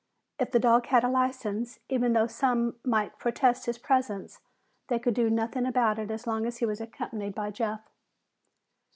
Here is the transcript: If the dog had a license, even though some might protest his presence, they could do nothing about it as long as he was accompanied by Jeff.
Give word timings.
If 0.39 0.49
the 0.49 0.57
dog 0.59 0.87
had 0.87 1.03
a 1.03 1.07
license, 1.09 1.77
even 1.87 2.13
though 2.13 2.25
some 2.25 2.75
might 2.83 3.19
protest 3.19 3.67
his 3.67 3.77
presence, 3.77 4.39
they 4.87 4.97
could 4.97 5.13
do 5.13 5.29
nothing 5.29 5.67
about 5.67 5.99
it 5.99 6.09
as 6.09 6.25
long 6.25 6.47
as 6.47 6.57
he 6.57 6.65
was 6.65 6.81
accompanied 6.81 7.35
by 7.35 7.51
Jeff. 7.51 7.87